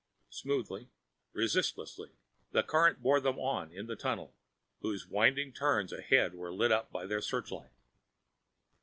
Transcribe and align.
Smoothly, 0.31 0.89
resistlessly, 1.31 2.09
the 2.53 2.63
current 2.63 3.03
bore 3.03 3.19
them 3.19 3.37
on 3.37 3.71
in 3.71 3.85
the 3.85 3.95
tunnel, 3.95 4.33
whose 4.79 5.05
winding 5.07 5.53
turns 5.53 5.93
ahead 5.93 6.33
were 6.33 6.51
lit 6.51 6.71
up 6.71 6.91
by 6.91 7.05
their 7.05 7.21
searchlight. 7.21 7.69